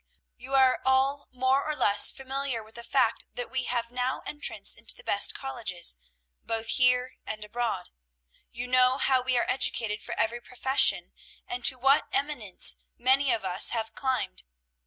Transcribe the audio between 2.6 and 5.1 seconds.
with the fact that we have now entrance into the